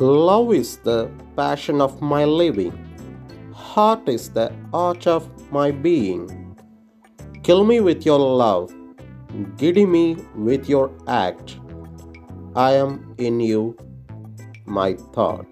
[0.00, 2.72] Love is the passion of my living.
[3.52, 6.56] Heart is the arch of my being.
[7.42, 8.72] Kill me with your love.
[9.58, 11.58] Giddy me with your act.
[12.56, 13.76] I am in you,
[14.64, 15.46] my thought.